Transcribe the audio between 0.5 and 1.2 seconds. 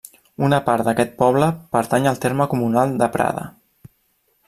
part d'aquest